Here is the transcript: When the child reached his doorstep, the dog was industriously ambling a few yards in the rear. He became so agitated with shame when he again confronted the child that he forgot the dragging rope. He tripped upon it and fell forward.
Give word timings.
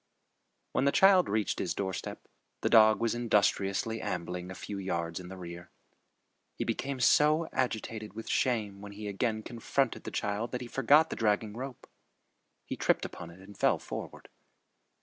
When 0.71 0.85
the 0.85 0.91
child 0.91 1.29
reached 1.29 1.59
his 1.59 1.75
doorstep, 1.75 2.27
the 2.61 2.71
dog 2.71 2.99
was 2.99 3.13
industriously 3.13 4.01
ambling 4.01 4.49
a 4.49 4.55
few 4.55 4.79
yards 4.79 5.19
in 5.19 5.27
the 5.27 5.37
rear. 5.37 5.69
He 6.55 6.63
became 6.63 6.99
so 6.99 7.47
agitated 7.53 8.13
with 8.15 8.27
shame 8.27 8.81
when 8.81 8.93
he 8.93 9.07
again 9.07 9.43
confronted 9.43 10.03
the 10.03 10.09
child 10.09 10.53
that 10.53 10.61
he 10.61 10.65
forgot 10.67 11.11
the 11.11 11.15
dragging 11.15 11.53
rope. 11.55 11.85
He 12.65 12.75
tripped 12.75 13.05
upon 13.05 13.29
it 13.29 13.41
and 13.41 13.55
fell 13.55 13.77
forward. 13.77 14.27